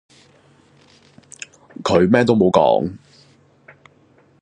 [1.83, 2.91] 佢咩都冇講